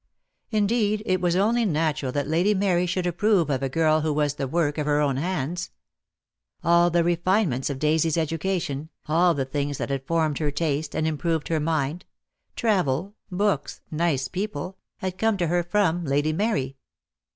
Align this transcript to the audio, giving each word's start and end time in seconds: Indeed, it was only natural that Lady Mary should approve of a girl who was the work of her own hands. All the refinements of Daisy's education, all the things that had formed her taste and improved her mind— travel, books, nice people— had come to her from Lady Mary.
Indeed, 0.49 1.03
it 1.05 1.21
was 1.21 1.35
only 1.35 1.63
natural 1.63 2.11
that 2.13 2.27
Lady 2.27 2.55
Mary 2.55 2.87
should 2.87 3.05
approve 3.05 3.51
of 3.51 3.61
a 3.61 3.69
girl 3.69 4.01
who 4.01 4.11
was 4.11 4.33
the 4.33 4.47
work 4.47 4.79
of 4.79 4.87
her 4.87 4.99
own 4.99 5.17
hands. 5.17 5.69
All 6.63 6.89
the 6.89 7.03
refinements 7.03 7.69
of 7.69 7.77
Daisy's 7.77 8.17
education, 8.17 8.89
all 9.07 9.35
the 9.35 9.45
things 9.45 9.77
that 9.77 9.91
had 9.91 10.07
formed 10.07 10.39
her 10.39 10.49
taste 10.49 10.95
and 10.95 11.05
improved 11.05 11.49
her 11.49 11.59
mind— 11.59 12.05
travel, 12.55 13.13
books, 13.29 13.81
nice 13.91 14.27
people— 14.27 14.79
had 15.01 15.19
come 15.19 15.37
to 15.37 15.45
her 15.45 15.61
from 15.61 16.03
Lady 16.03 16.33
Mary. 16.33 16.77